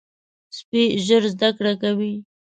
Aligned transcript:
سپي 0.57 0.83
ژر 1.05 1.23
زده 1.33 1.49
کړه 1.57 1.73
کوي. 1.81 2.13